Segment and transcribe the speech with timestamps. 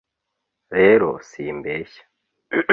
[0.75, 2.03] rero simbeshya